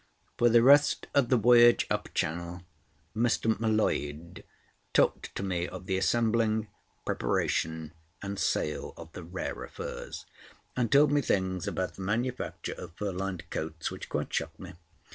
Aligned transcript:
For 0.35 0.49
the 0.49 0.63
rest 0.63 1.05
of 1.13 1.29
the 1.29 1.37
voyage 1.37 1.85
up 1.91 2.09
channel 2.15 2.63
Mr. 3.15 3.55
M'Leod 3.59 4.43
talked 4.93 5.35
to 5.35 5.43
me 5.43 5.67
of 5.67 5.85
the 5.85 5.95
assembling, 5.95 6.69
preparation, 7.05 7.93
and 8.19 8.39
sale 8.39 8.95
of 8.97 9.11
the 9.13 9.21
rarer 9.23 9.67
furs; 9.67 10.25
and 10.75 10.91
told 10.91 11.11
me 11.11 11.21
things 11.21 11.67
about 11.67 11.97
the 11.97 12.01
manufacture 12.01 12.73
of 12.73 12.93
fur 12.95 13.11
lined 13.11 13.47
coats 13.51 13.91
which 13.91 14.09
quite 14.09 14.33
shocked 14.33 14.59
me. 14.59 14.73